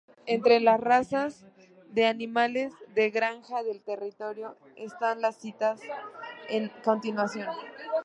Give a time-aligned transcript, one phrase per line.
[0.25, 1.45] Entre las razas
[1.91, 7.49] de animales de granja del territorio están las citadas a continuación.